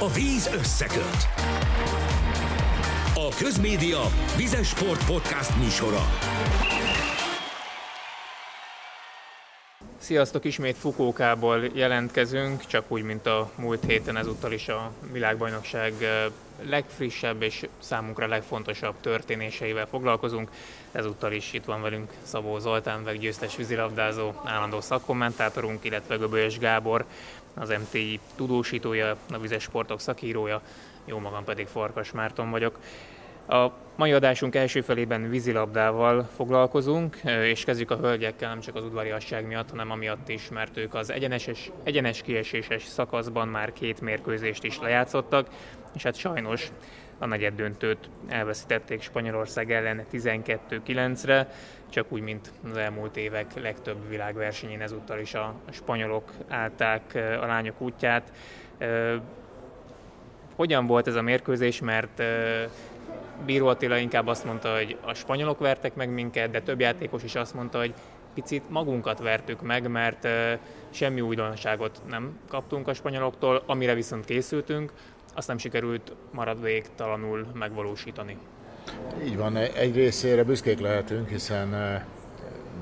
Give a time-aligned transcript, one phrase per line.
[0.00, 1.28] A víz összeköt.
[3.14, 4.00] A Közmédia
[4.36, 6.02] Vizes Sport Podcast műsora.
[9.98, 15.92] Sziasztok, ismét Fukókából jelentkezünk, csak úgy, mint a múlt héten ezúttal is a világbajnokság
[16.62, 20.50] legfrissebb és számunkra legfontosabb történéseivel foglalkozunk.
[20.92, 27.04] Ezúttal is itt van velünk Szabó Zoltán, meg győztes vízilabdázó, állandó szakkommentátorunk, illetve Göbölyös Gábor,
[27.56, 30.62] az MTI tudósítója, a vizes sportok szakírója,
[31.04, 32.78] jó magam pedig Farkas Márton vagyok.
[33.48, 39.46] A mai adásunk első felében vízilabdával foglalkozunk, és kezdjük a hölgyekkel nem csak az udvariasság
[39.46, 44.78] miatt, hanem amiatt is, mert ők az egyenes, egyenes kieséses szakaszban már két mérkőzést is
[44.78, 45.48] lejátszottak,
[45.94, 46.70] és hát sajnos
[47.18, 51.50] a negyed döntőt elveszítették Spanyolország ellen 12-9-re,
[51.90, 57.80] csak úgy, mint az elmúlt évek legtöbb világversenyén ezúttal is a spanyolok állták a lányok
[57.80, 58.32] útját.
[60.54, 62.22] Hogyan volt ez a mérkőzés, mert
[63.44, 67.34] Bíró Attila inkább azt mondta, hogy a spanyolok vertek meg minket, de több játékos is
[67.34, 67.94] azt mondta, hogy
[68.34, 70.28] picit magunkat vertük meg, mert
[70.90, 74.92] semmi újdonságot nem kaptunk a spanyoloktól, amire viszont készültünk,
[75.36, 78.38] azt nem sikerült maradvéktalanul megvalósítani.
[79.24, 81.70] Így van, egy részére büszkék lehetünk, hiszen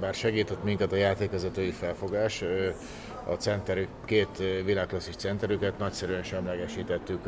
[0.01, 2.45] bár segített minket a játékvezetői felfogás,
[3.27, 7.21] a centerük, két világklasszis centerüket nagyszerűen semlegesítettük,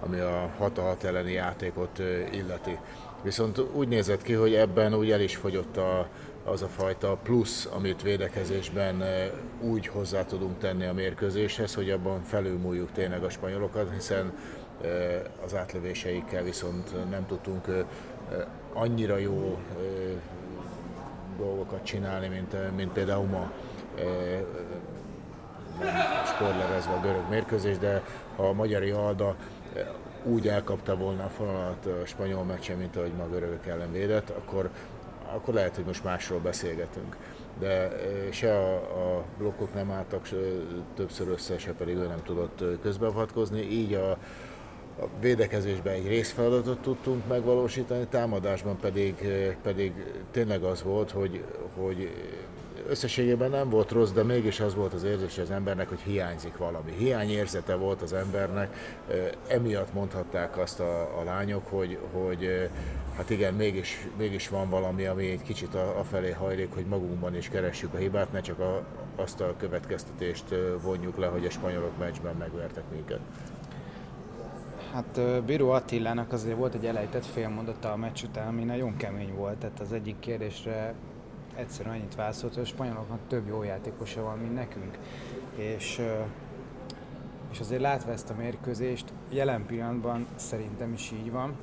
[0.00, 2.78] ami a 6-6 elleni játékot illeti.
[3.22, 6.08] Viszont úgy nézett ki, hogy ebben úgy el is fogyott a,
[6.44, 9.02] az a fajta plusz, amit védekezésben
[9.60, 14.32] úgy hozzá tudunk tenni a mérkőzéshez, hogy abban felülmúljuk tényleg a spanyolokat, hiszen
[15.44, 17.84] az átlövéseikkel viszont nem tudtunk
[18.72, 19.58] annyira jó
[21.38, 23.52] dolgokat csinálni, mint, mint például ma.
[26.24, 28.02] Sportlerezve a görög mérkőzés, de
[28.36, 29.36] ha a magyari Alda
[30.24, 34.70] úgy elkapta volna a fonalat a spanyol meccsen, mint ahogy ma görögök ellen védett, akkor,
[35.34, 37.16] akkor lehet, hogy most másról beszélgetünk.
[37.58, 37.90] De
[38.30, 40.28] se a, a blokkok nem álltak
[40.94, 44.10] többször össze, se pedig ő nem tudott közbeavatkozni, így a,
[45.00, 49.14] a védekezésben egy részfeladatot tudtunk megvalósítani, támadásban pedig,
[49.62, 49.92] pedig
[50.30, 51.44] tényleg az volt, hogy,
[51.76, 52.10] hogy
[52.88, 56.92] összességében nem volt rossz, de mégis az volt az érzés az embernek, hogy hiányzik valami.
[56.92, 58.76] Hiányérzete volt az embernek,
[59.48, 62.70] emiatt mondhatták azt a, a lányok, hogy, hogy
[63.16, 67.94] hát igen, mégis, mégis van valami, ami egy kicsit afelé hajlik, hogy magunkban is keressük
[67.94, 68.82] a hibát, ne csak a,
[69.16, 70.44] azt a következtetést
[70.82, 73.20] vonjuk le, hogy a spanyolok meccsben megvertek minket.
[74.92, 79.56] Hát Bíró Attilának azért volt egy elejtett félmondata a meccs után, ami nagyon kemény volt.
[79.56, 80.94] Tehát az egyik kérdésre
[81.54, 84.98] egyszerűen annyit válaszolt, hogy a spanyoloknak több jó játékosa van, mint nekünk.
[85.56, 86.00] És,
[87.50, 91.56] és azért látva ezt a mérkőzést, jelen pillanatban szerintem is így van,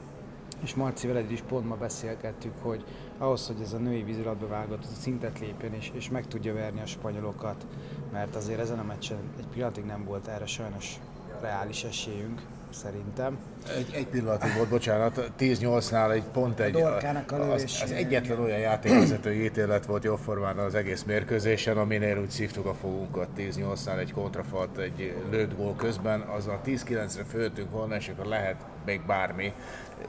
[0.64, 2.84] és Marci veled is pont ma beszélgettük, hogy
[3.18, 6.86] ahhoz, hogy ez a női vízilabda válogatott szintet lépjen és, és meg tudja verni a
[6.86, 7.66] spanyolokat,
[8.12, 11.00] mert azért ezen a meccsen egy pillanatig nem volt erre sajnos
[11.42, 13.38] reális esélyünk, szerintem.
[13.78, 16.98] Egy, egy pillanatig volt, bocsánat, 10-8-nál egy pont egy, a
[17.28, 22.74] az, az, egyetlen olyan játékvezetői ítélet volt jóformán az egész mérkőzésen, aminél úgy szívtuk a
[22.74, 28.26] fogunkat 10-8-nál egy kontrafalt, egy lőtt gól közben, az a 10-9-re föltünk volna, és akkor
[28.26, 28.56] lehet
[28.86, 29.54] még bármi,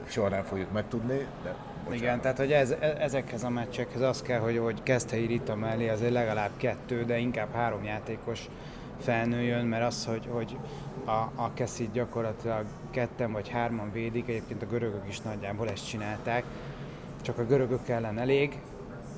[0.07, 2.01] soha nem fogjuk megtudni, de Bocsánat.
[2.03, 5.89] Igen, tehát hogy ez, e, ezekhez a meccsekhez az kell, hogy, hogy Keszthelyi Rita mellé
[5.89, 8.49] azért legalább kettő, de inkább három játékos
[9.01, 10.57] felnőjön, mert az, hogy, hogy
[11.05, 16.43] a, a Keszit gyakorlatilag ketten vagy hárman védik, egyébként a görögök is nagyjából ezt csinálták,
[17.21, 18.59] csak a görögök ellen elég,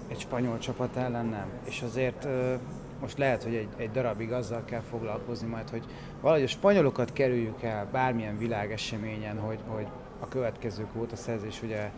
[0.08, 1.48] egy spanyol csapat ellen nem.
[1.64, 2.28] És azért
[3.02, 5.84] most lehet, hogy egy, egy darabig azzal kell foglalkozni majd, hogy
[6.22, 9.88] valahogy a spanyolokat kerüljük el bármilyen világeseményen, hogy, hogy
[10.20, 11.90] a következő a szerzés ugye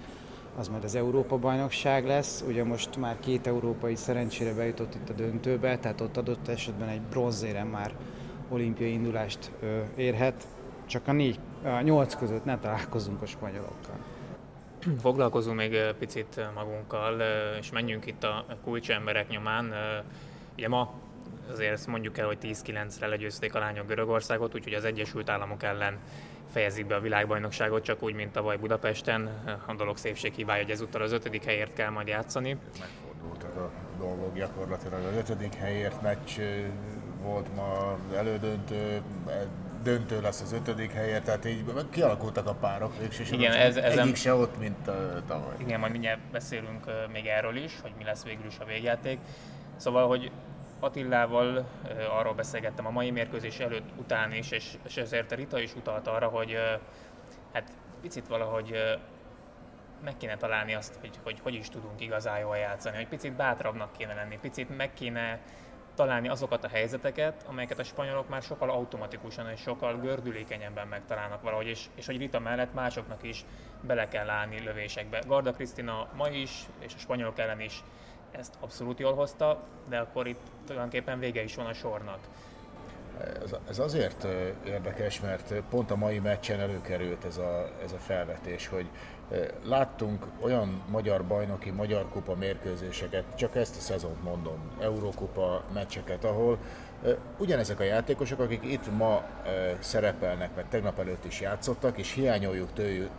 [0.57, 2.43] az majd az Európa-bajnokság lesz.
[2.47, 7.01] Ugye most már két európai szerencsére bejutott itt a döntőbe, tehát ott adott esetben egy
[7.01, 7.91] bronzéren már
[8.49, 9.51] olimpiai indulást
[9.95, 10.47] érhet.
[10.85, 13.95] Csak a négy, a nyolc között ne találkozunk a spanyolokkal.
[15.01, 17.21] Foglalkozunk még picit magunkkal,
[17.59, 19.74] és menjünk itt a kulcsemberek nyomán.
[20.57, 20.94] Ugye ma
[21.51, 25.97] azért ezt mondjuk el, hogy 10-9-re legyőzték a lányok Görögországot, úgyhogy az Egyesült Államok ellen
[26.51, 29.30] fejezik be a világbajnokságot, csak úgy, mint tavaly Budapesten.
[29.65, 32.57] A dolog szépség hibája, hogy ezúttal az ötödik helyért kell majd játszani.
[32.80, 35.03] Megfordultak a dolgok gyakorlatilag.
[35.03, 36.39] Az ötödik helyért meccs
[37.21, 39.01] volt ma elődöntő,
[39.83, 43.39] döntő lesz az ötödik helyért, tehát így kialakultak a párok végsősorban.
[43.39, 44.92] Igen, ez, ez egyik se ott, mint
[45.27, 45.56] tavaly.
[45.57, 49.19] Igen, majd mindjárt beszélünk még erről is, hogy mi lesz végül is a végjáték.
[49.77, 50.31] Szóval, hogy
[50.85, 51.65] Attillával
[52.09, 56.27] arról beszélgettem a mai mérkőzés előtt, után is, és, és ezért Rita is utalt arra,
[56.27, 56.57] hogy
[57.53, 57.71] hát
[58.01, 58.97] picit valahogy
[60.03, 63.91] meg kéne találni azt, hogy, hogy hogy is tudunk igazán jól játszani, hogy picit bátrabbnak
[63.97, 65.39] kéne lenni, picit meg kéne
[65.95, 71.67] találni azokat a helyzeteket, amelyeket a spanyolok már sokkal automatikusan és sokkal gördülékenyebben megtalálnak valahogy,
[71.67, 73.45] és, és hogy Rita mellett másoknak is
[73.81, 75.21] bele kell állni lövésekbe.
[75.27, 77.83] Garda Krisztina ma is, és a spanyolok ellen is
[78.39, 82.19] ezt abszolút jól hozta, de akkor itt tulajdonképpen vége is van a sornak.
[83.69, 84.27] Ez, azért
[84.65, 88.89] érdekes, mert pont a mai meccsen előkerült ez a, ez a felvetés, hogy
[89.63, 96.57] láttunk olyan magyar bajnoki, magyar kupa mérkőzéseket, csak ezt a szezont mondom, Eurókupa meccseket, ahol
[97.38, 99.24] ugyanezek a játékosok, akik itt ma
[99.80, 102.69] szerepelnek, mert tegnap előtt is játszottak, és hiányoljuk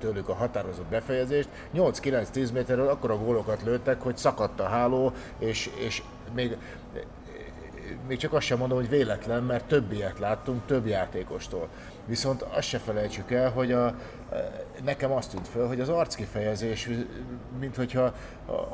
[0.01, 6.03] tőlük a határozott befejezést, 8-9-10 méterről akkora gólokat lőttek, hogy szakadt a háló, és, és
[6.35, 6.57] még
[8.09, 11.69] még csak azt sem mondom, hogy véletlen, mert több ilyet láttunk, több játékostól.
[12.07, 13.95] Viszont azt se felejtsük el, hogy a,
[14.85, 16.89] nekem azt tűnt föl, hogy az arckifejezés,
[17.61, 18.15] mint hogyha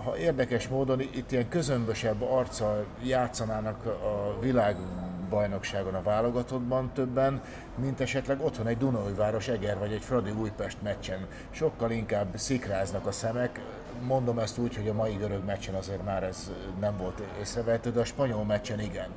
[0.04, 7.42] ha érdekes módon itt ilyen közömbösebb arccal játszanának a világbajnokságon a válogatottban többen,
[7.76, 11.26] mint esetleg otthon egy Dunaújváros Eger vagy egy Fradi Újpest meccsen.
[11.50, 13.60] Sokkal inkább szikráznak a szemek,
[14.00, 18.00] mondom ezt úgy, hogy a mai görög meccsen azért már ez nem volt észrevehető, de
[18.00, 19.08] a spanyol meccsen igen.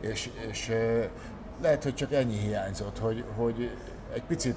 [0.00, 0.72] És, és
[1.62, 3.70] lehet, hogy csak ennyi hiányzott, hogy, hogy
[4.12, 4.56] egy picit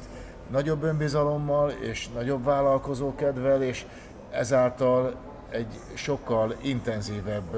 [0.51, 3.85] nagyobb önbizalommal és nagyobb vállalkozókedvel, és
[4.31, 5.15] ezáltal
[5.49, 7.55] egy sokkal intenzívebb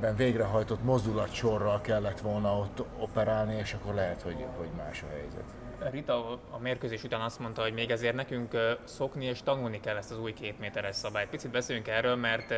[0.00, 5.55] ben végrehajtott mozdulatsorral kellett volna ott operálni, és akkor lehet, hogy, hogy más a helyzet.
[5.78, 10.10] Rita a mérkőzés után azt mondta, hogy még ezért nekünk szokni és tanulni kell ezt
[10.10, 11.28] az új két méteres szabályt.
[11.28, 12.54] Picit beszéljünk erről, mert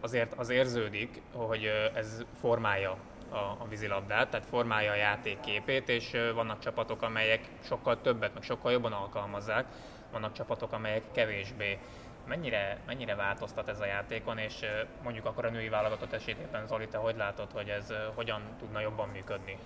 [0.00, 2.96] azért az érződik, hogy ez formálja
[3.30, 8.72] a, vízilabdát, tehát formálja a játék képét, és vannak csapatok, amelyek sokkal többet, meg sokkal
[8.72, 9.66] jobban alkalmazzák,
[10.12, 11.78] vannak csapatok, amelyek kevésbé.
[12.26, 14.64] Mennyire, mennyire változtat ez a játékon, és
[15.02, 19.08] mondjuk akkor a női válogatott esetében, Zoli, te hogy látod, hogy ez hogyan tudna jobban
[19.08, 19.58] működni?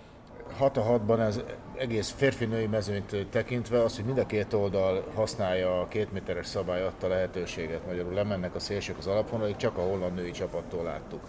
[0.57, 1.41] 6 a 6-ban ez
[1.75, 6.81] egész férfi-női mezőnyt tekintve az, hogy mind a két oldal használja a két méteres szabály
[6.81, 11.19] adta lehetőséget, magyarul lemennek a szélsők az alapvonalig, csak a holland női csapattól láttuk.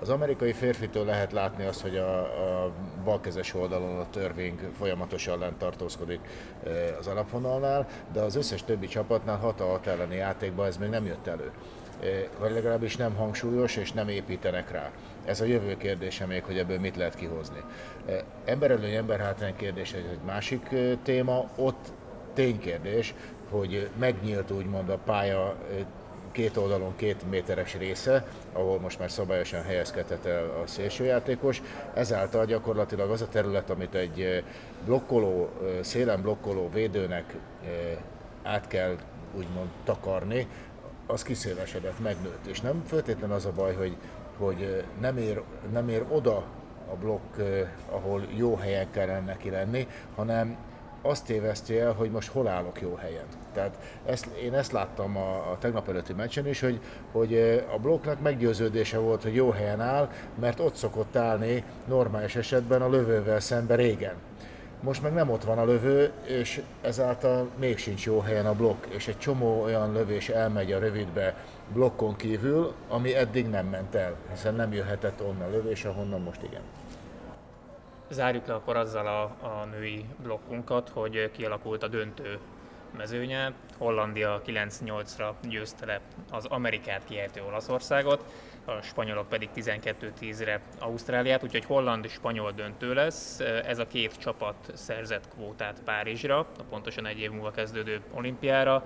[0.00, 2.72] Az amerikai férfitől lehet látni azt, hogy a, a
[3.04, 6.20] balkezes oldalon a törvény folyamatosan lent tartózkodik
[6.98, 11.06] az alapvonalnál, de az összes többi csapatnál 6 a 6 elleni játékban ez még nem
[11.06, 11.52] jött elő
[12.38, 14.90] vagy legalábbis nem hangsúlyos, és nem építenek rá.
[15.24, 17.62] Ez a jövő kérdése még, hogy ebből mit lehet kihozni.
[18.44, 20.68] Emberelőny, emberhátrány kérdése egy másik
[21.02, 21.92] téma, ott
[22.34, 23.14] ténykérdés,
[23.50, 25.56] hogy megnyílt úgymond a pálya
[26.32, 31.62] két oldalon két méteres része, ahol most már szabályosan helyezkedhet el a szélsőjátékos.
[31.94, 34.44] Ezáltal gyakorlatilag az a terület, amit egy
[34.84, 35.48] blokkoló,
[35.80, 37.36] szélen blokkoló védőnek
[38.42, 38.96] át kell
[39.36, 40.48] úgymond takarni,
[41.06, 42.46] az kiszélesedett, megnőtt.
[42.46, 43.96] És nem feltétlenül az a baj, hogy,
[44.38, 45.42] hogy nem, ér,
[45.72, 46.44] nem ér oda
[46.92, 47.36] a blokk,
[47.90, 50.56] ahol jó helyen kellene neki lenni, hanem
[51.02, 53.24] azt téveszti el, hogy most hol állok jó helyen.
[53.52, 56.80] Tehát ezt, én ezt láttam a, a tegnap előtti meccsen is, hogy,
[57.12, 60.10] hogy a blokknak meggyőződése volt, hogy jó helyen áll,
[60.40, 64.14] mert ott szokott állni normális esetben a lövővel szembe régen.
[64.82, 68.84] Most meg nem ott van a lövő, és ezáltal még sincs jó helyen a blokk,
[68.88, 71.34] és egy csomó olyan lövés elmegy a rövidbe
[71.72, 76.62] blokkon kívül, ami eddig nem ment el, hiszen nem jöhetett onnan lövés, ahonnan most igen.
[78.10, 82.38] Zárjuk le akkor azzal a, a női blokkunkat, hogy kialakult a döntő
[82.96, 83.52] mezőnye.
[83.78, 86.00] Hollandia 9-8-ra győzte le
[86.30, 88.24] az Amerikát kiejtő Olaszországot,
[88.64, 93.40] a spanyolok pedig 12-10-re Ausztráliát, úgyhogy holland-spanyol döntő lesz.
[93.40, 98.84] Ez a két csapat szerzett kvótát Párizsra, a pontosan egy év múlva kezdődő olimpiára.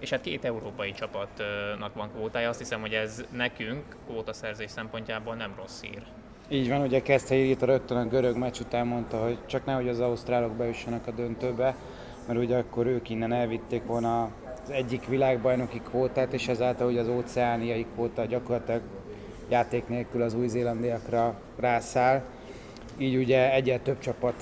[0.00, 5.54] És hát két európai csapatnak van kvótája, azt hiszem, hogy ez nekünk kvótaszerzés szempontjából nem
[5.56, 6.02] rossz hír.
[6.48, 10.00] Így van, ugye kezdte a rögtön a görög meccs után mondta, hogy csak nehogy az
[10.00, 11.76] ausztrálok bejussanak a döntőbe,
[12.26, 14.22] mert ugye akkor ők innen elvitték volna
[14.62, 18.80] az egyik világbajnoki kvótát, és ezáltal ugye az óceániai kvóta gyakorlatilag
[19.48, 22.22] játék nélkül az új-zélandiakra rászáll.
[22.98, 24.34] Így ugye egyre több csapat,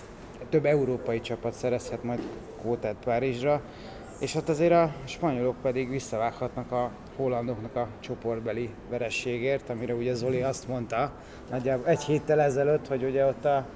[0.49, 2.21] több európai csapat szerezhet majd
[2.61, 3.61] kvótát Párizsra,
[4.25, 10.43] és hát azért a spanyolok pedig visszavághatnak a hollandoknak a csoportbeli verességért, amire ugye Zoli
[10.43, 11.13] azt mondta
[11.51, 13.67] nagyjából egy héttel ezelőtt, hogy ugye ott a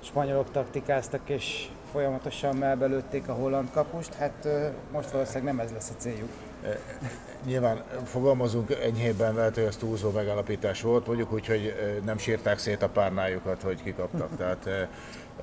[0.00, 4.48] spanyolok taktikáztak és folyamatosan melbelőtték a holland kapust, hát
[4.92, 6.28] most valószínűleg nem ez lesz a céljuk.
[7.46, 12.82] Nyilván fogalmazunk enyhében, lehet, hogy ez túlzó megállapítás volt, mondjuk úgy, hogy nem sírták szét
[12.82, 14.36] a párnájukat, hogy kikaptak.
[14.36, 14.88] Tehát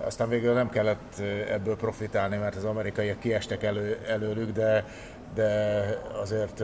[0.05, 4.85] aztán végül nem kellett ebből profitálni, mert az amerikaiak kiestek elő, előlük, de,
[5.33, 5.83] de
[6.21, 6.63] azért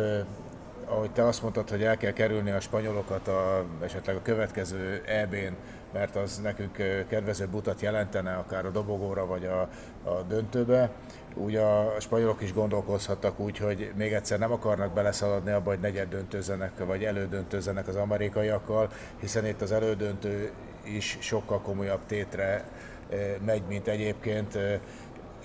[0.85, 5.55] ahogy te azt mondtad, hogy el kell kerülni a spanyolokat a, esetleg a következő EB-n,
[5.93, 9.61] mert az nekünk kedvezőbb utat jelentene, akár a dobogóra vagy a,
[10.09, 10.89] a döntőbe.
[11.35, 16.09] Úgy a spanyolok is gondolkozhattak úgy, hogy még egyszer nem akarnak beleszaladni abba, hogy negyed
[16.09, 20.51] döntőzenek, vagy elődöntőzenek az amerikaiakkal, hiszen itt az elődöntő
[20.83, 22.63] is sokkal komolyabb tétre
[23.45, 24.57] megy, mint egyébként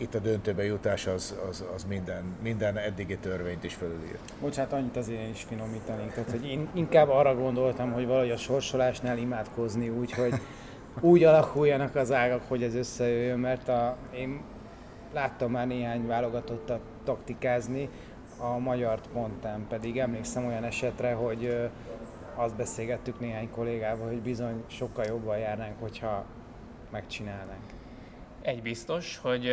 [0.01, 4.19] itt a döntőbe jutás az, az, az minden, minden eddigi törvényt is fölülír.
[4.41, 6.13] Bocsánat, annyit azért én is finomítanék.
[6.13, 10.35] Tehát, hogy én inkább arra gondoltam, hogy valahogy a sorsolásnál imádkozni úgy, hogy
[11.01, 14.41] úgy alakuljanak az ágak, hogy ez összejöjjön, mert a, én
[15.13, 17.89] láttam már néhány válogatottat taktikázni,
[18.39, 21.71] a magyart pont nem, pedig emlékszem olyan esetre, hogy
[22.35, 26.25] azt beszélgettük néhány kollégával, hogy bizony sokkal jobban járnánk, hogyha
[26.91, 27.73] megcsinálnánk.
[28.43, 29.45] Egy biztos, hogy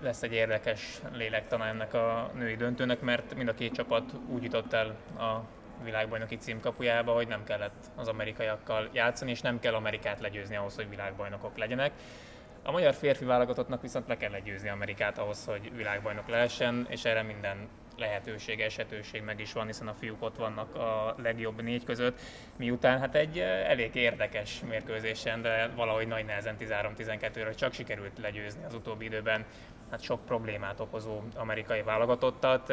[0.00, 4.72] lesz egy érdekes lélektana ennek a női döntőnek, mert mind a két csapat úgy jutott
[4.72, 5.44] el a
[5.84, 10.88] világbajnoki címkapujába, hogy nem kellett az amerikaiakkal játszani, és nem kell Amerikát legyőzni ahhoz, hogy
[10.88, 11.92] világbajnokok legyenek.
[12.62, 17.22] A magyar férfi válogatottnak viszont le kell legyőzni Amerikát ahhoz, hogy világbajnok lehessen, és erre
[17.22, 22.20] minden lehetőség, esetőség meg is van, hiszen a fiúk ott vannak a legjobb négy között,
[22.56, 28.74] miután hát egy elég érdekes mérkőzésen, de valahogy nagy nehezen 13-12-re csak sikerült legyőzni az
[28.74, 29.44] utóbbi időben
[29.90, 32.70] hát sok problémát okozó amerikai válogatottat.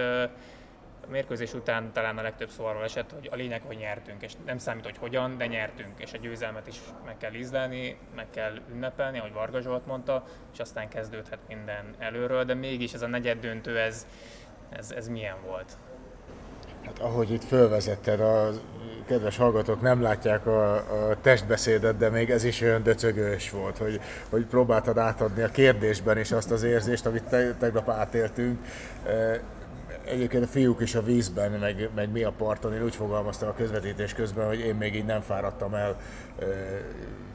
[1.08, 4.34] A mérkőzés után talán a legtöbb szó arról esett, hogy a lényeg, hogy nyertünk, és
[4.46, 8.54] nem számít, hogy hogyan, de nyertünk, és a győzelmet is meg kell ízlelni, meg kell
[8.72, 13.40] ünnepelni, ahogy Varga Zsolt mondta, és aztán kezdődhet minden előről, de mégis ez a negyed
[13.40, 14.08] döntő, ez,
[14.78, 15.78] ez, ez milyen volt?
[16.86, 18.50] Hát ahogy itt fölvezetted, a
[19.06, 24.00] kedves hallgatók nem látják a, a testbeszédet, de még ez is olyan döcögős volt, hogy,
[24.30, 28.60] hogy próbáltad átadni a kérdésben is azt az érzést, amit te, tegnap átéltünk.
[29.06, 29.42] E,
[30.06, 33.54] egyébként a fiúk is a vízben, meg, meg mi a parton, én úgy fogalmaztam a
[33.54, 35.98] közvetítés közben, hogy én még így nem fáradtam el,
[36.40, 36.46] e,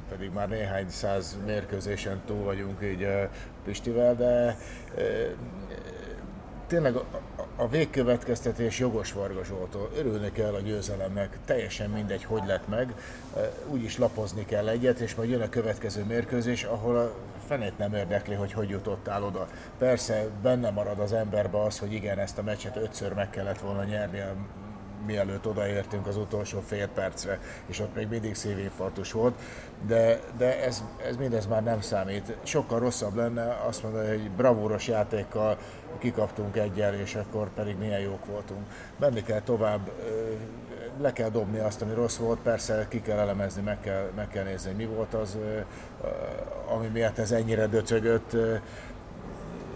[0.09, 3.31] pedig már néhány száz mérkőzésen túl vagyunk így e,
[3.65, 4.57] Pistivel, de
[6.67, 6.95] tényleg
[7.57, 9.91] a végkövetkeztetés jogos Varga Zsoltól.
[9.97, 12.95] Örülni kell a győzelemnek, teljesen mindegy, hogy lett meg.
[13.67, 17.13] Úgyis lapozni kell egyet, és majd jön a következő mérkőzés, ahol a
[17.47, 19.49] fenét nem érdekli, hogy hogy jutottál oda.
[19.79, 23.85] Persze benne marad az emberbe az, hogy igen, ezt a meccset ötször meg kellett volna
[23.85, 24.23] nyerni,
[25.07, 29.35] mielőtt odaértünk az utolsó fél percre, és ott még mindig szívinfarktus volt,
[29.87, 32.37] de, de ez, ez mindez már nem számít.
[32.43, 35.59] Sokkal rosszabb lenne azt mondani, hogy bravúros játékkal
[35.99, 38.61] kikaptunk egyel, és akkor pedig milyen jók voltunk.
[38.99, 39.91] Menni kell tovább,
[41.01, 44.45] le kell dobni azt, ami rossz volt, persze ki kell elemezni, meg kell, meg kell
[44.45, 45.39] nézni, mi volt az,
[46.75, 48.37] ami miatt ez ennyire döcögött,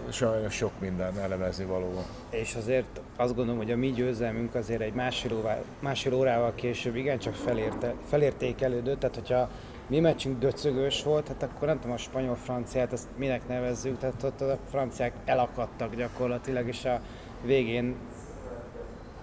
[0.09, 2.03] sajnos sok minden elemezni való.
[2.29, 6.95] És azért azt gondolom, hogy a mi győzelmünk azért egy másfél, órával, másfél órával később
[6.95, 9.49] igencsak felérte, felértékelődött, tehát hogyha
[9.91, 14.41] mi meccsünk döcögős volt, hát akkor nem tudom, a spanyol-franciát, ezt minek nevezzük, tehát ott
[14.41, 17.01] a franciák elakadtak gyakorlatilag, és a
[17.43, 17.95] végén,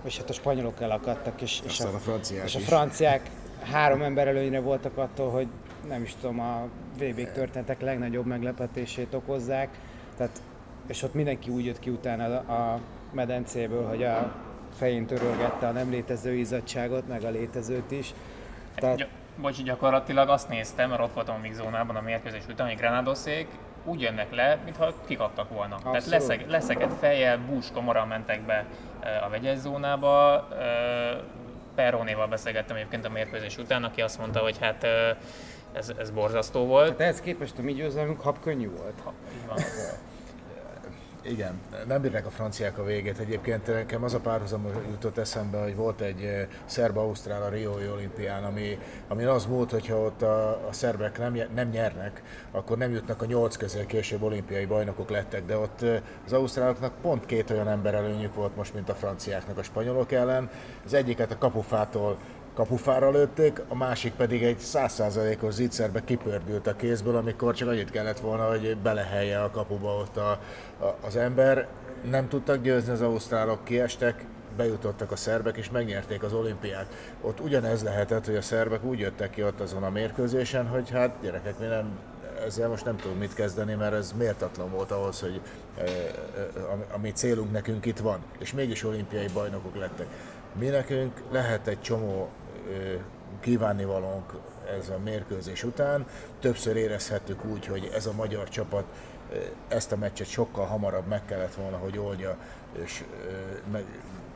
[0.04, 4.28] és hát a spanyolok elakadtak, és, és, a, a, franciák és a franciák három ember
[4.28, 5.46] előnyre voltak attól, hogy
[5.88, 9.68] nem is tudom, a VB történetek legnagyobb meglepetését okozzák,
[10.16, 10.42] tehát,
[10.86, 12.80] és ott mindenki úgy jött ki utána a
[13.12, 14.34] medencéből, hogy a
[14.76, 18.14] fején törölgette a nem létező izzadságot, meg a létezőt is.
[18.74, 19.08] Tehát,
[19.40, 23.48] bocs, gyakorlatilag azt néztem, mert ott voltam a zónában a mérkőzés után, hogy Granadoszék
[23.84, 25.74] úgy jönnek le, mintha kikaptak volna.
[25.74, 25.92] Abszolút.
[25.92, 28.64] Tehát leszeg, leszegett fejjel, búskomoran mentek be
[29.26, 30.48] a vegyes zónába.
[31.74, 34.86] Perronéval beszélgettem egyébként a mérkőzés után, aki azt mondta, hogy hát
[35.72, 36.84] ez, ez borzasztó volt.
[36.84, 39.00] Tehát ehhez képest a mi győzelmünk hab könnyű volt.
[39.04, 39.56] Ha, így van.
[41.28, 43.18] Igen, nem bírják a franciák a végét.
[43.18, 48.44] Egyébként nekem az a párhuzam jutott eszembe, hogy volt egy eh, szerb-ausztrál a Riói olimpián,
[48.44, 53.22] ami, ami az múlt, hogyha ott a, a szerbek nem, nem nyernek, akkor nem jutnak
[53.22, 57.68] a nyolc közé, később olimpiai bajnokok lettek, de ott eh, az ausztráloknak pont két olyan
[57.68, 60.50] ember előnyük volt most, mint a franciáknak a spanyolok ellen.
[60.84, 62.18] Az egyiket a kapufától
[62.58, 68.20] kapufára lőtték, a másik pedig egy százszázalékos zicserbe kipördült a kézből, amikor csak annyit kellett
[68.20, 70.30] volna, hogy belehelje a kapuba ott a,
[70.80, 71.66] a, az ember.
[72.10, 74.24] Nem tudtak győzni az ausztrálok, kiestek,
[74.56, 76.86] bejutottak a szerbek és megnyerték az olimpiát.
[77.20, 81.16] Ott ugyanez lehetett, hogy a szerbek úgy jöttek ki ott azon a mérkőzésen, hogy hát
[81.22, 81.98] gyerekek, mi nem
[82.46, 85.40] ezzel most nem tudom mit kezdeni, mert ez méltatlan volt ahhoz, hogy
[86.94, 90.06] ami célunk nekünk itt van, és mégis olimpiai bajnokok lettek.
[90.58, 92.28] Mi nekünk lehet egy csomó
[93.40, 94.32] kívánnivalónk
[94.78, 96.06] ez a mérkőzés után.
[96.40, 98.84] Többször érezhettük úgy, hogy ez a magyar csapat
[99.68, 102.36] ezt a meccset sokkal hamarabb meg kellett volna, hogy oldja,
[102.82, 103.04] és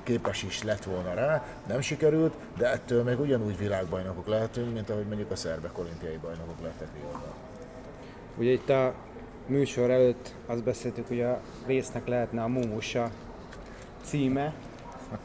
[0.03, 5.07] képes is lett volna rá, nem sikerült, de ettől még ugyanúgy világbajnokok lehetünk, mint ahogy
[5.07, 7.33] mondjuk a szerbek olimpiai bajnokok lettek Rióban.
[8.37, 8.95] Ugye itt a
[9.47, 13.11] műsor előtt azt beszéltük, hogy a résznek lehetne a Mumusa
[14.05, 14.55] címe,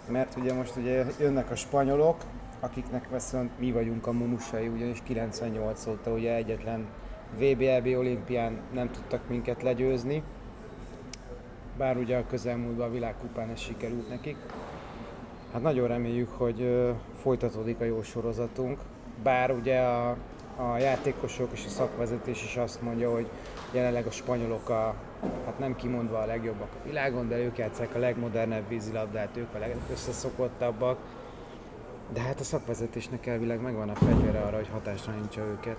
[0.07, 2.17] mert ugye most ugye jönnek a spanyolok,
[2.59, 6.85] akiknek viszont mi vagyunk a mumusai, ugyanis 98 óta ugye egyetlen
[7.35, 10.23] VBLB olimpián nem tudtak minket legyőzni,
[11.77, 14.35] bár ugye a közelmúltban a világkupán ez sikerült nekik.
[15.53, 16.87] Hát nagyon reméljük, hogy
[17.21, 18.79] folytatódik a jó sorozatunk,
[19.23, 20.09] bár ugye a,
[20.55, 23.29] a játékosok és a szakvezetés is azt mondja, hogy
[23.71, 24.95] jelenleg a spanyolok a,
[25.45, 29.59] hát nem kimondva a legjobbak a világon, de ők játszák a legmodernebb vízilabdát, ők a
[29.59, 30.97] legösszeszokottabbak,
[32.13, 35.77] de hát a szakvezetésnek elvileg megvan a fegyvere arra, hogy hatásra őket.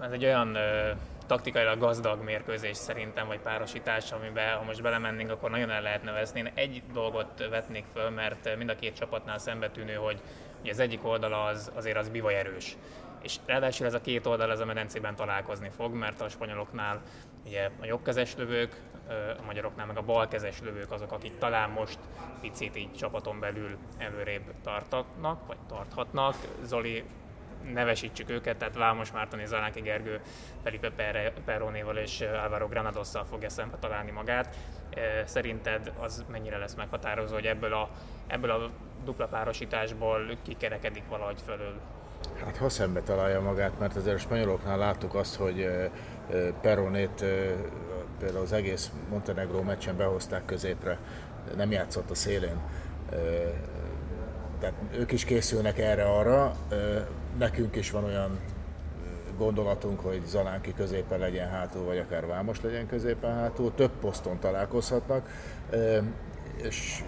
[0.00, 0.90] Ez egy olyan ö,
[1.26, 6.38] taktikailag gazdag mérkőzés szerintem, vagy párosítás, amiben ha most belemennénk, akkor nagyon el lehet nevezni.
[6.38, 10.20] Én egy dolgot vetnék föl, mert mind a két csapatnál szembetűnő, hogy
[10.60, 12.76] ugye az egyik oldala az, azért az bivaj erős.
[13.22, 17.00] És ráadásul ez a két oldal ez a medencében találkozni fog, mert a spanyoloknál
[17.46, 21.98] ugye a jobbkezes lövők, a magyaroknál meg a balkezes lövők azok, akik talán most
[22.40, 26.34] picit így csapaton belül előrébb tartatnak, vagy tarthatnak.
[26.62, 27.04] Zoli
[27.72, 30.20] nevesítsük őket, tehát Vámos Mártoni, Zalánki Gergő,
[30.62, 30.90] Felipe
[31.44, 34.56] Perronéval és Álvaro Granadosszal fogja szembe találni magát.
[35.24, 37.88] Szerinted az mennyire lesz meghatározó, hogy ebből a,
[38.26, 38.70] ebből a
[39.04, 41.80] dupla párosításból kikerekedik valahogy fölül?
[42.44, 45.68] Hát ha szembe találja magát, mert azért a spanyoloknál láttuk azt, hogy
[46.60, 47.24] Peronét
[48.22, 50.98] például az egész Montenegro meccsen behozták középre,
[51.56, 52.60] nem játszott a szélén.
[54.60, 56.54] Tehát ők is készülnek erre-arra,
[57.38, 58.38] nekünk is van olyan
[59.36, 65.28] gondolatunk, hogy Zalánki középen legyen hátul, vagy akár Vámos legyen középen hátul, több poszton találkozhatnak,
[66.62, 67.04] és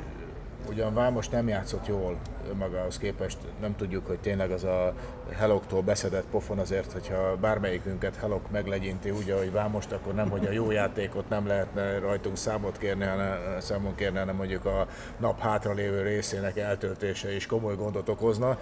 [0.69, 2.17] ugyan Vámos nem játszott jól
[2.59, 4.95] magához képest, nem tudjuk, hogy tényleg az a
[5.31, 10.51] Heloktól beszedett pofon azért, hogyha bármelyikünket Helok meglegyinti úgy, ahogy Vámost, akkor nem, hogy a
[10.51, 14.87] jó játékot nem lehetne rajtunk számot kérni, hanem, számon kérni, hanem mondjuk a
[15.19, 18.59] nap hátralévő részének eltöltése is komoly gondot okozna,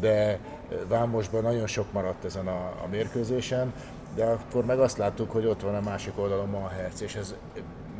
[0.00, 0.38] de
[0.88, 3.72] Vámosban nagyon sok maradt ezen a, a mérkőzésen,
[4.14, 7.34] de akkor meg azt láttuk, hogy ott van a másik oldalon a Herc, és ez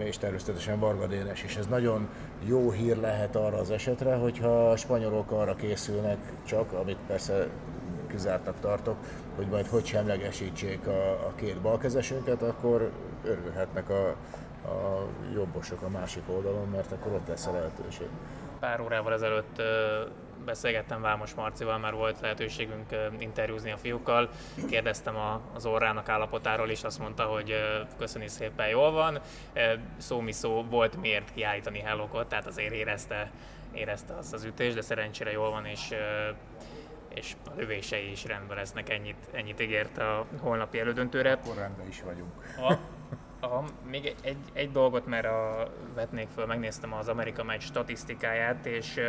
[0.06, 1.56] és természetesen Varga Dénes is.
[1.56, 2.08] Ez nagyon
[2.44, 7.46] jó hír lehet arra az esetre, hogyha a spanyolok arra készülnek csak, amit persze
[8.08, 8.96] kizártak tartok,
[9.36, 12.90] hogy majd hogy semlegesítsék a, a két balkezesünket, akkor
[13.24, 14.08] örülhetnek a,
[14.68, 18.08] a jobbosok a másik oldalon, mert akkor ott lesz a lehetőség.
[18.60, 19.62] Pár órával ezelőtt
[20.44, 24.28] beszélgettem Vámos Marcival, már volt lehetőségünk interjúzni a fiúkkal.
[24.68, 25.14] Kérdeztem
[25.54, 27.54] az orrának állapotáról, és azt mondta, hogy
[27.98, 29.20] köszöni szépen, jól van.
[29.96, 33.30] Szó mi szó, volt miért kiállítani hellokot, tehát azért érezte,
[33.72, 35.94] érezte azt az ütést, de szerencsére jól van, és
[37.14, 41.32] és a lövései is rendben lesznek, ennyit, ennyit ígért a holnapi elődöntőre.
[41.32, 42.32] Akkor rendben is vagyunk.
[42.56, 42.72] A,
[43.46, 49.00] a, még egy, egy dolgot, mert a, vetnék föl, megnéztem az Amerika meccs statisztikáját, és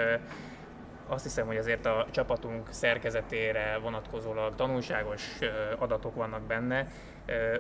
[1.12, 5.40] azt hiszem, hogy azért a csapatunk szerkezetére vonatkozólag tanulságos
[5.78, 6.88] adatok vannak benne.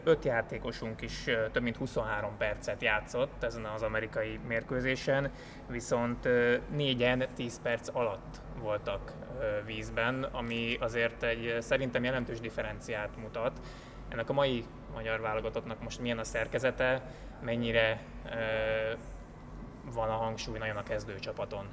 [0.03, 5.31] Öt játékosunk is több mint 23 percet játszott ezen az amerikai mérkőzésen,
[5.69, 6.27] viszont
[6.69, 9.13] négyen 10 perc alatt voltak
[9.65, 13.59] vízben, ami azért egy szerintem jelentős differenciát mutat.
[14.09, 17.01] Ennek a mai magyar válogatottnak most milyen a szerkezete,
[17.41, 18.01] mennyire
[19.93, 21.65] van a hangsúly nagyon a kezdőcsapaton?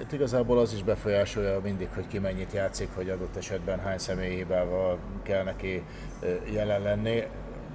[0.00, 4.36] Itt igazából az is befolyásolja mindig, hogy ki mennyit játszik, hogy adott esetben hány személyi
[4.36, 5.84] hibával kell neki
[6.52, 7.22] jelen lenni.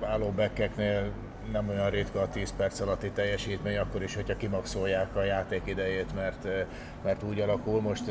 [0.01, 1.11] Álló bekkeknél
[1.51, 6.15] nem olyan ritka a 10 perc alatti teljesítmény, akkor is, hogyha kimaxolják a játék idejét,
[6.15, 6.47] mert,
[7.03, 7.81] mert úgy alakul.
[7.81, 8.05] Most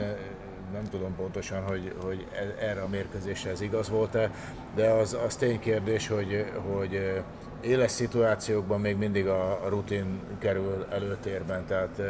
[0.72, 4.30] nem tudom pontosan, hogy, hogy e, erre a mérkőzésre ez igaz volt-e,
[4.74, 7.22] de az, az ténykérdés, hogy, hogy
[7.60, 12.02] éles szituációkban még mindig a rutin kerül előtérben, tehát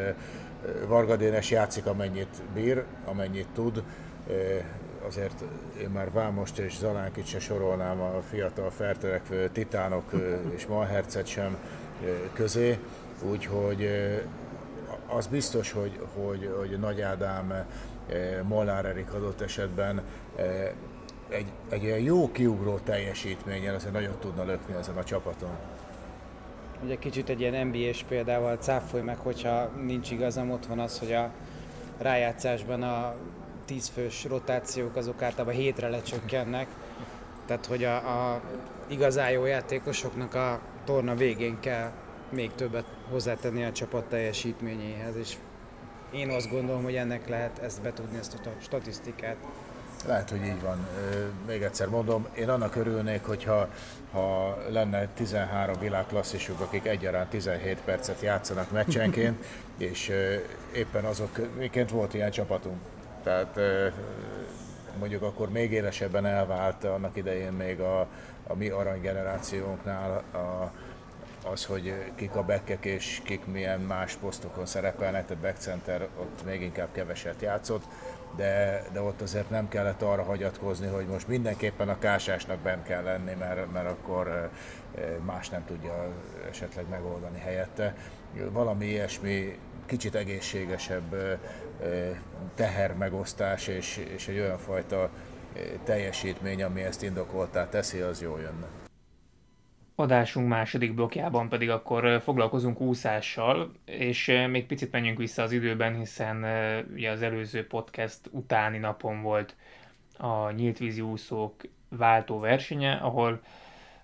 [0.87, 3.83] Varga Dénes játszik amennyit bír, amennyit tud,
[5.07, 5.44] azért
[5.81, 10.12] én már Vámost és Zalánkit se sorolnám a fiatal feltörekvő titánok
[10.55, 11.57] és Malhercet sem
[12.33, 12.79] közé,
[13.31, 13.88] úgyhogy
[15.07, 17.66] az biztos, hogy, hogy, hogy Nagy Ádám,
[18.42, 20.03] Molnár Erik adott esetben
[21.29, 25.57] egy, egy olyan jó kiugró teljesítménnyel azért nagyon tudna lökni ezen a csapaton.
[26.84, 31.12] Ugye kicsit egy ilyen NBA-s példával cáfolj meg, hogyha nincs igazam, ott van az, hogy
[31.12, 31.30] a
[31.98, 33.14] rájátszásban a
[33.64, 36.66] tízfős rotációk azok általában hétre lecsökkennek,
[37.46, 38.40] tehát hogy a, a
[38.88, 41.90] igazán jó játékosoknak a torna végén kell
[42.30, 45.36] még többet hozzátenni a csapat teljesítményéhez, és
[46.12, 49.36] én azt gondolom, hogy ennek lehet ezt betudni, ezt a statisztikát.
[50.06, 50.87] Lehet, hogy így van.
[51.46, 53.68] Még egyszer mondom, én annak örülnék, hogyha
[54.12, 59.44] ha lenne 13 világklasszisuk, akik egyaránt 17 percet játszanak meccsenként,
[59.76, 60.12] és
[60.72, 62.76] éppen azok, miként volt ilyen csapatunk.
[63.22, 63.58] Tehát
[64.98, 68.00] mondjuk akkor még élesebben elvált annak idején még a,
[68.46, 70.72] a mi aranygenerációnknál a,
[71.50, 76.62] az, hogy kik a bekkek és kik milyen más posztokon szerepelnek, tehát backcenter ott még
[76.62, 77.82] inkább keveset játszott,
[78.36, 83.02] de, de ott azért nem kellett arra hagyatkozni, hogy most mindenképpen a kásásnak bent kell
[83.02, 84.50] lenni, mert, mert akkor
[85.24, 86.12] más nem tudja
[86.50, 87.94] esetleg megoldani helyette.
[88.50, 91.38] Valami ilyesmi kicsit egészségesebb
[92.54, 95.10] tehermegosztás és, és egy olyan fajta
[95.84, 98.88] teljesítmény, ami ezt indokoltá teszi, az jó jönne.
[100.00, 106.37] Adásunk második blokkjában pedig akkor foglalkozunk úszással, és még picit menjünk vissza az időben, hiszen
[106.92, 109.56] ugye az előző podcast utáni napon volt
[110.18, 113.40] a nyílt vízi úszók váltó versenye, ahol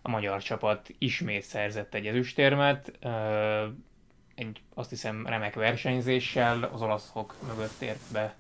[0.03, 2.99] a magyar csapat ismét szerzett egy ezüstérmet,
[4.35, 8.35] egy azt hiszem remek versenyzéssel, az olaszok mögött ért be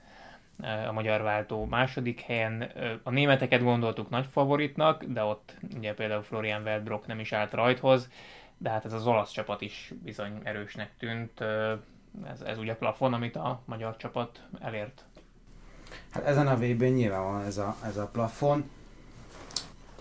[0.88, 2.70] a magyar váltó második helyen.
[3.02, 8.08] A németeket gondoltuk nagy favoritnak, de ott ugye például Florian Weldbrock nem is állt rajthoz,
[8.58, 11.40] de hát ez az olasz csapat is bizony erősnek tűnt.
[12.30, 15.04] Ez, ez ugye plafon, amit a magyar csapat elért.
[16.10, 18.70] Hát ezen a vb nyilván van ez a, ez a plafon.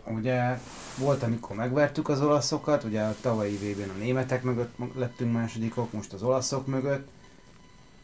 [0.07, 0.57] Ugye
[0.97, 6.13] volt, amikor megvertük az olaszokat, ugye a tavalyi vb a németek mögött lettünk másodikok, most
[6.13, 7.07] az olaszok mögött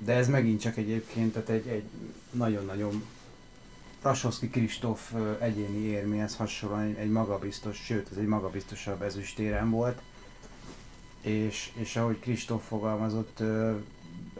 [0.06, 1.84] de ez megint csak egyébként tehát egy, egy
[2.32, 3.04] nagyon-nagyon
[4.02, 10.02] Rasowski Kristóf egyéni érméhez hasonlóan egy, egy magabiztos, sőt ez egy magabiztosabb ezüstérem volt.
[11.22, 13.44] És, és ahogy Kristóf fogalmazott,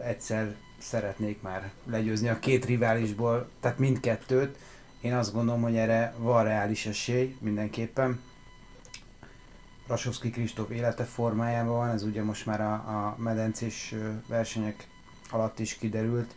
[0.02, 4.58] egyszer szeretnék már legyőzni a két riválisból, tehát mindkettőt.
[5.00, 8.20] Én azt gondolom, hogy erre van reális esély mindenképpen.
[9.86, 13.94] Rasowski Kristóf élete formájában van, ez ugye most már a, a medencés
[14.26, 14.88] versenyek
[15.32, 16.34] alatt is kiderült,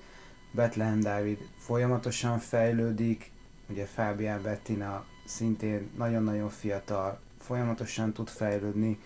[0.52, 3.32] Bethlehem Dávid folyamatosan fejlődik,
[3.70, 9.00] ugye Fábián Bettina szintén nagyon-nagyon fiatal, folyamatosan tud fejlődni,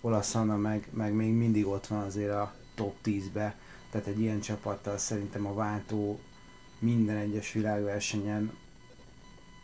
[0.00, 3.58] Olasz Anna meg, meg még mindig ott van azért a top 10-be,
[3.90, 6.20] tehát egy ilyen csapattal szerintem a váltó
[6.78, 8.52] minden egyes világversenyen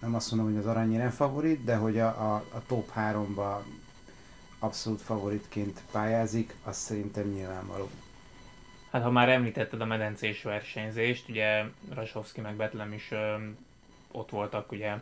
[0.01, 3.57] nem azt mondom, hogy az aranyérem favorit, de hogy a, a, a top 3-ba
[4.59, 7.89] abszolút favoritként pályázik, az szerintem nyilvánvaló.
[8.97, 13.35] Hát ha már említetted a medencés versenyzést, ugye Rasowski meg Betlem is ö,
[14.11, 14.95] ott voltak ugye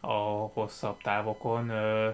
[0.00, 0.12] a
[0.52, 1.68] hosszabb távokon.
[1.68, 2.10] Ö,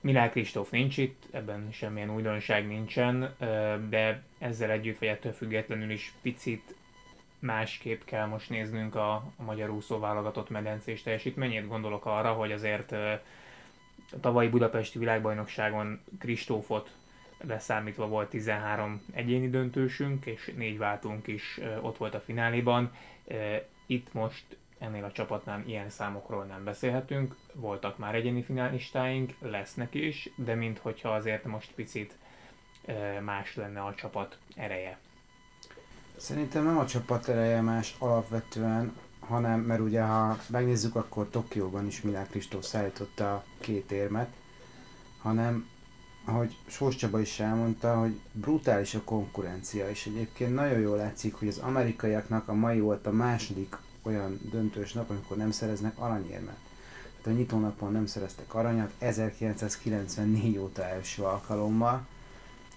[0.00, 5.90] Milán Kristóf nincs itt, ebben semmilyen újdonság nincsen, ö, de ezzel együtt, vagy ettől függetlenül
[5.90, 6.74] is picit
[7.38, 11.68] másképp kell most néznünk a, a magyar úszó válogatott medencés teljesítményét.
[11.68, 16.90] Gondolok arra, hogy azért a tavalyi budapesti világbajnokságon Kristófot
[17.46, 22.92] leszámítva volt 13 egyéni döntősünk, és négy váltónk is ott volt a fináléban.
[23.86, 24.44] Itt most
[24.78, 31.08] ennél a csapatnál ilyen számokról nem beszélhetünk, voltak már egyéni finálistáink, lesznek is, de minthogyha
[31.08, 32.16] azért most picit
[33.22, 34.98] más lenne a csapat ereje.
[36.16, 42.00] Szerintem nem a csapat ereje más alapvetően, hanem, mert ugye ha megnézzük, akkor Tokióban is
[42.00, 44.28] Milán Kristóf szállította a két érmet,
[45.22, 45.68] hanem
[46.24, 51.48] ahogy Sós Csaba is elmondta, hogy brutális a konkurencia, és egyébként nagyon jól látszik, hogy
[51.48, 56.58] az amerikaiaknak a mai volt a második olyan döntős nap, amikor nem szereznek aranyérmet.
[57.22, 62.06] Tehát a nyitónapon nem szereztek aranyat, 1994 óta első alkalommal,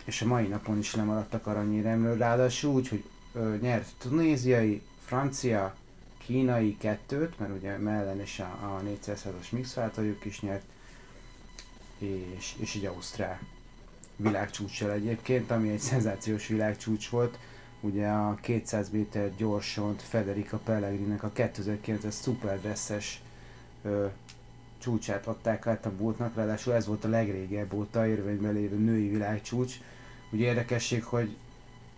[0.05, 5.75] és a mai napon is lemaradtak aranyéremről, ráadásul úgy, hogy ö, nyert tunéziai, francia,
[6.17, 10.63] kínai kettőt, mert ugye mellen is a, a 400-as mixváltójuk is nyert,
[11.97, 13.39] és, és egy ausztrál
[14.15, 17.39] világcsúcsal egyébként, ami egy szenzációs világcsúcs volt.
[17.79, 23.21] Ugye a 200 méter gyorsont Federica Pellegrinek a 2009-es szuperdresszes
[24.77, 29.73] csúcsát adták át a bútnak, ráadásul ez volt a legrégebb óta érvényben lévő női világcsúcs.
[30.31, 31.35] Ugye érdekesség, hogy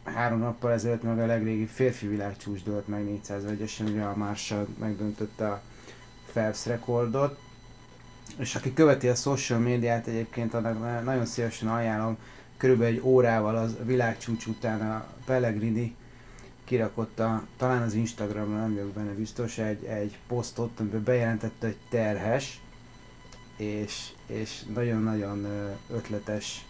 [0.03, 4.67] három nappal ezelőtt meg a legrégi férfi világcsúcs dölt meg 400 vegyesen, ugye a Marshall
[4.79, 5.61] megdöntötte a
[6.31, 7.39] Phelps rekordot,
[8.37, 12.17] és aki követi a social médiát egyébként, annak nagyon szívesen ajánlom,
[12.57, 15.95] körülbelül egy órával az világcsúcs után a Pellegrini
[16.63, 21.77] kirakott a, talán az Instagramra, nem vagyok benne biztos, egy, egy posztot, amiben bejelentette, hogy
[21.89, 22.61] terhes,
[23.57, 25.47] és, és nagyon-nagyon
[25.91, 26.65] ötletes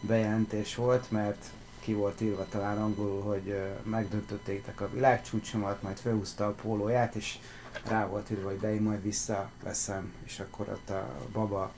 [0.00, 1.44] bejelentés volt, mert
[1.80, 7.38] ki volt írva talán angolul, hogy megdöntötték a világcsúcsomat, majd felhúzta a pólóját, és
[7.88, 11.72] rá volt írva, hogy de én majd visszaveszem, és akkor ott a baba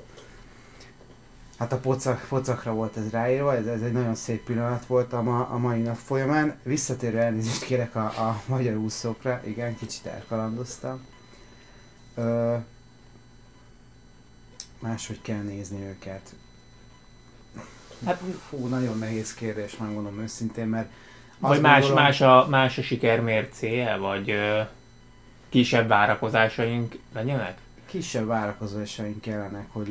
[1.58, 5.22] Hát a pocak, pocakra volt ez ráírva, ez, ez egy nagyon szép pillanat volt a,
[5.22, 6.58] ma, a mai nap folyamán.
[6.62, 11.06] Visszatérő elnézést kérek a, a magyar úszókra, igen, kicsit elkalandoztam.
[12.14, 12.56] Ö,
[14.78, 16.34] máshogy kell nézni őket.
[18.04, 20.90] Hát fú, nagyon nehéz kérdés, megmondom őszintén, mert
[21.38, 24.34] vagy más, gondolom, más, a, más a siker mércéje, vagy
[25.48, 27.58] kisebb várakozásaink legyenek?
[27.86, 29.88] Kisebb várakozásaink kellenek, hogy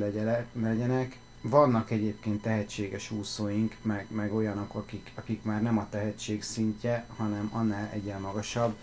[0.53, 1.17] legyenek.
[1.41, 7.49] Vannak egyébként tehetséges úszóink, meg, meg olyanok, akik, akik már nem a tehetség szintje, hanem
[7.53, 8.75] annál egyen magasabb,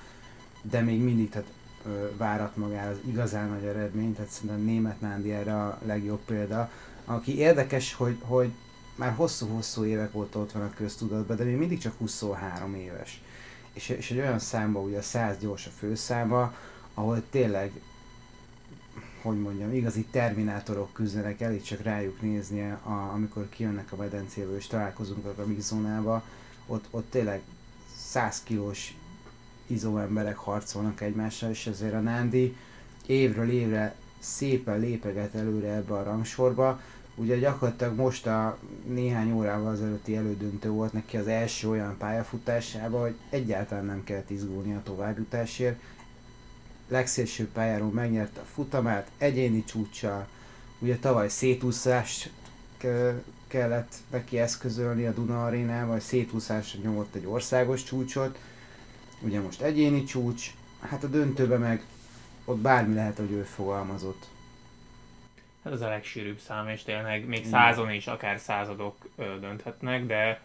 [0.63, 1.49] de még mindig tehát,
[1.87, 6.71] ö, várat magára az igazán nagy eredmény, tehát szerintem német Nándi erre a legjobb példa,
[7.05, 8.53] aki érdekes, hogy, hogy
[8.95, 13.23] már hosszú-hosszú évek óta ott van a köztudatban, de még mindig csak 23 éves.
[13.73, 16.55] És, és egy olyan számba, ugye a 100 gyors a főszáma,
[16.95, 17.73] ahol tényleg,
[19.23, 24.67] hogy mondjam, igazi terminátorok küzdenek, elég csak rájuk nézni, a, amikor kijönnek a medencéből és
[24.67, 26.23] találkozunk a mixzónába,
[26.67, 27.41] ott, ott tényleg
[27.97, 28.95] 100 kilós
[29.67, 32.57] izó emberek harcolnak egymással, és ezért a Nándi
[33.07, 36.81] évről évre szépen lépeget előre ebbe a rangsorba,
[37.14, 43.01] Ugye gyakorlatilag most a néhány órával az előtti elődöntő volt neki az első olyan pályafutásában,
[43.01, 45.81] hogy egyáltalán nem kellett izgulni a továbbjutásért.
[46.88, 50.29] Legszélsőbb pályáról megnyerte a futamát, egyéni csúcsa,
[50.79, 52.31] ugye tavaly szétúszást
[53.46, 58.38] kellett neki eszközölni a Duna arénával, szétúszásra nyomott egy országos csúcsot,
[59.20, 61.85] ugye most egyéni csúcs, hát a döntőbe meg
[62.44, 64.32] ott bármi lehet, hogy ő fogalmazott.
[65.64, 70.40] Hát ez a legsűrűbb szám, és tényleg még százon is akár századok ö, dönthetnek, de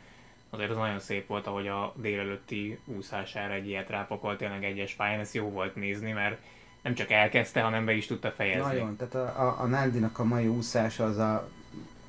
[0.49, 5.19] azért az nagyon szép volt, ahogy a délelőtti úszására egy ilyet rápakolt tényleg egyes pályán,
[5.19, 6.38] ez jó volt nézni, mert
[6.82, 8.71] nem csak elkezdte, hanem be is tudta fejezni.
[8.71, 11.49] Nagyon, tehát a, a, a Nándinak a mai úszása az a,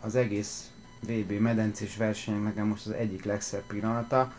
[0.01, 4.33] az egész VB medencés versenynek nekem most az egyik legszebb pillanata.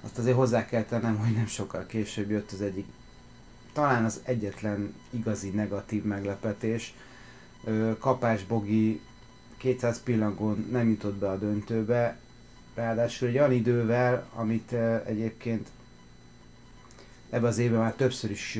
[0.00, 2.86] Azt azért hozzá kell tennem, hogy nem sokkal később jött az egyik,
[3.72, 6.94] talán az egyetlen igazi negatív meglepetés,
[7.98, 9.00] Kapás Bogi
[9.56, 12.18] 200 pillangón nem jutott be a döntőbe,
[12.74, 14.72] ráadásul egy olyan idővel, amit
[15.06, 15.68] egyébként
[17.30, 18.58] ebben az évben már többször is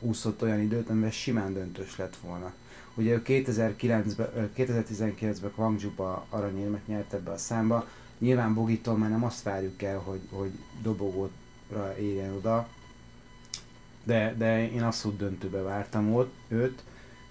[0.00, 2.52] úszott olyan időt, amivel simán döntős lett volna.
[2.94, 9.42] Ugye ő 2009-ben, 2019-ben Guangzhou-ba aranyérmet nyert ebbe a számba, nyilván Bogitól már nem azt
[9.42, 10.50] várjuk el, hogy, hogy
[10.82, 12.68] dobogóra érjen oda,
[14.04, 16.82] de, de én abszolút döntőbe vártam ott, őt,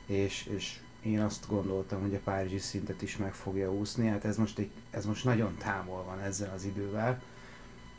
[0.06, 4.38] és, és én azt gondoltam, hogy a párizsi szintet is meg fogja úszni, hát ez
[4.38, 7.22] most, egy, ez most nagyon távol van ezzel az idővel,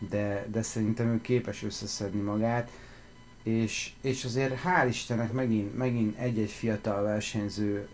[0.09, 2.71] de, de szerintem ő képes összeszedni magát,
[3.43, 7.89] és, és azért hál' Istennek megint, megint egy-egy fiatal versenyző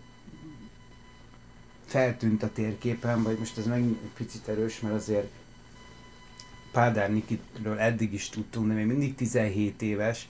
[1.85, 5.29] feltűnt a térképen, vagy most ez megint egy picit erős, mert azért
[6.71, 10.27] Pádár Nikitről eddig is tudtunk, de még mindig 17 éves,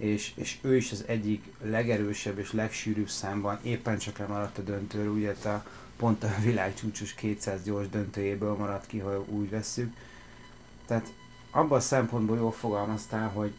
[0.00, 5.12] és, és ő is az egyik legerősebb és legsűrűbb számban éppen csak lemaradt a döntőről,
[5.12, 5.64] ugye a
[5.96, 9.92] pont a világcsúcsos 200 gyors döntőjéből maradt ki, ha úgy vesszük.
[10.86, 11.12] Tehát
[11.50, 13.54] abban a szempontból jól fogalmaztál, hogy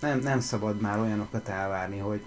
[0.00, 2.22] nem, nem szabad már olyanokat elvárni, hogy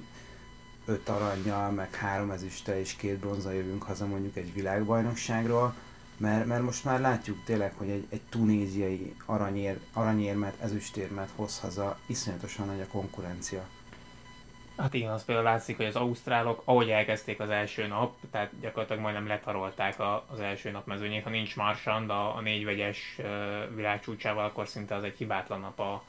[0.86, 5.76] öt aranyjal, meg három ezüste és két bronza jövünk haza mondjuk egy világbajnokságról,
[6.22, 11.98] mert, mert most már látjuk tényleg, hogy egy, egy tunéziai aranyér, aranyérmet, ezüstérmet hoz haza,
[12.06, 13.68] iszonyatosan nagy a konkurencia.
[14.78, 19.02] Hát igen, az például látszik, hogy az ausztrálok, ahogy elkezdték az első nap, tehát gyakorlatilag
[19.02, 21.24] majdnem letarolták a, az első nap mezőnyét.
[21.24, 23.26] Ha nincs Marsand a, a négyvegyes uh,
[23.76, 26.04] világcsúcsával, akkor szinte az egy hibátlan nap a,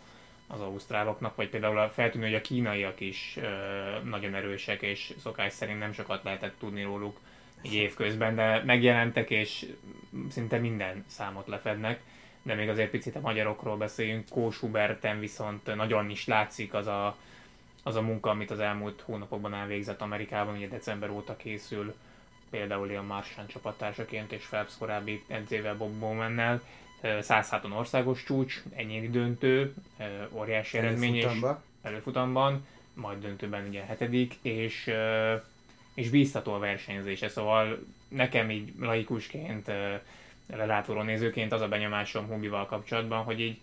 [0.47, 5.53] az ausztráloknak, vagy például a feltűnő, hogy a kínaiak is uh, nagyon erősek, és szokás
[5.53, 7.19] szerint nem sokat lehetett tudni róluk
[7.63, 9.67] így évközben, de megjelentek, és
[10.31, 12.01] szinte minden számot lefednek,
[12.43, 14.29] de még azért picit a magyarokról beszéljünk.
[14.29, 17.17] Kós Huberten viszont nagyon is látszik az a,
[17.83, 21.95] az a munka, amit az elmúlt hónapokban elvégzett Amerikában, ugye december óta készül,
[22.51, 26.63] például a Marsan csapattársaként és Phelps korábbi edzével Bob Bowmannel,
[27.21, 29.75] 106 országos csúcs, ennyi döntő,
[30.33, 31.27] óriási eredmény és
[31.83, 34.91] előfutamban, majd döntőben ugye hetedik, és,
[35.95, 37.79] és bíztató a versenyzése, szóval
[38.09, 39.71] nekem így laikusként,
[40.47, 43.61] lelátóról nézőként az a benyomásom Hubival kapcsolatban, hogy így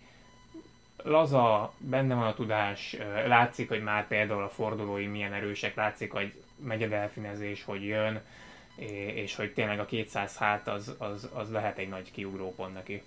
[0.96, 6.32] laza, benne van a tudás, látszik, hogy már például a fordulói milyen erősek, látszik, hogy
[6.56, 8.20] megy a delfinezés, hogy jön,
[9.14, 13.02] és hogy tényleg a 200 hát az, az, az lehet egy nagy kiugrópont neki.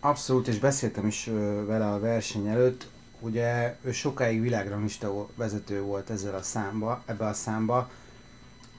[0.00, 1.24] Abszolút, és beszéltem is
[1.66, 2.86] vele a verseny előtt,
[3.20, 7.90] ugye ő sokáig világranglista vezető volt ezzel a számba, ebbe a számba,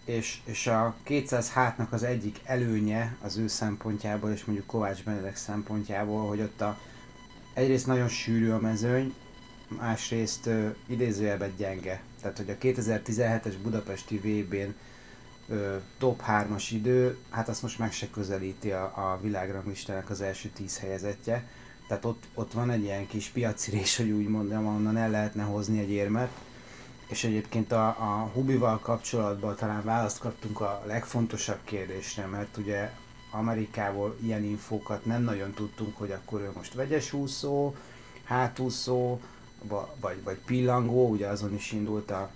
[0.07, 5.35] és, és a 200 hátnak az egyik előnye az ő szempontjából, és mondjuk Kovács Benedek
[5.35, 6.77] szempontjából, hogy ott a,
[7.53, 9.13] egyrészt nagyon sűrű a mezőny,
[9.67, 12.01] másrészt uh, idézőjelben gyenge.
[12.21, 14.73] Tehát, hogy a 2017-es budapesti VB-n
[15.47, 20.49] uh, top 3-as idő, hát azt most meg se közelíti a, a világranglistának az első
[20.49, 21.47] 10 helyezettje.
[21.87, 25.79] Tehát ott, ott van egy ilyen kis piacirés, hogy úgy mondjam, onnan el lehetne hozni
[25.79, 26.29] egy érmet.
[27.07, 32.91] És egyébként a, a Hubival kapcsolatban talán választ kaptunk a legfontosabb kérdésre, mert ugye
[33.31, 37.75] Amerikából ilyen infókat nem nagyon tudtunk, hogy akkor ő most vegyes úszó,
[38.23, 39.19] hátúszó,
[39.99, 42.31] vagy, vagy pillangó, ugye azon is indult a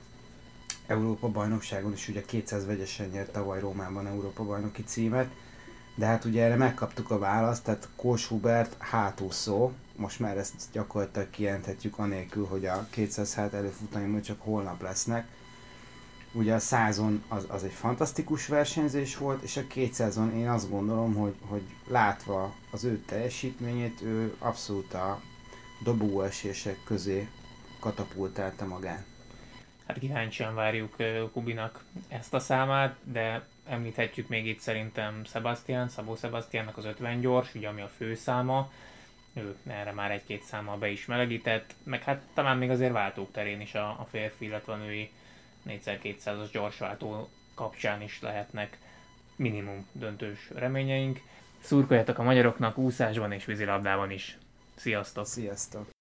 [0.87, 5.29] Európa bajnokságon, és ugye 200 vegyesen nyert tavaly Rómában Európa bajnoki címet,
[5.95, 11.29] de hát ugye erre megkaptuk a választ, tehát Kós Hubert hátúszó, most már ezt gyakorlatilag
[11.29, 15.27] kijelenthetjük anélkül, hogy a 200 hát előfutaimok csak holnap lesznek,
[16.33, 21.13] Ugye a százon az, az egy fantasztikus versenyzés volt, és a 200-on én azt gondolom,
[21.13, 25.21] hogy, hogy látva az ő teljesítményét, ő abszolút a
[25.83, 27.29] dobóesések közé
[27.79, 29.05] katapultálta magát.
[29.87, 30.95] Hát kíváncsian várjuk
[31.31, 37.55] Kubinak ezt a számát, de említhetjük még itt szerintem Sebastian, Szabó Sebastiannak az 50 gyors,
[37.55, 38.71] ugye ami a fő száma,
[39.33, 43.61] ő erre már egy-két számmal be is melegített, meg hát talán még azért váltók terén
[43.61, 45.11] is a, a férfi, illetve a női
[45.67, 48.77] 4200-as gyorsváltó kapcsán is lehetnek
[49.35, 51.19] minimum döntős reményeink.
[51.59, 54.37] Szurkoljatok a magyaroknak úszásban és vízilabdában is.
[54.75, 55.25] Sziasztok!
[55.25, 56.00] Sziasztok!